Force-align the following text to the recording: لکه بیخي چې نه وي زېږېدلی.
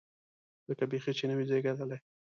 لکه 0.69 0.83
بیخي 0.91 1.11
چې 1.17 1.23
نه 1.29 1.33
وي 1.37 1.45
زېږېدلی. 1.49 1.97